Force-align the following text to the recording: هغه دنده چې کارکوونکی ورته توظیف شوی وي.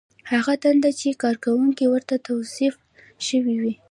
هغه 0.31 0.53
دنده 0.63 0.91
چې 0.99 1.19
کارکوونکی 1.23 1.85
ورته 1.89 2.15
توظیف 2.27 2.75
شوی 3.27 3.55
وي. 3.61 3.73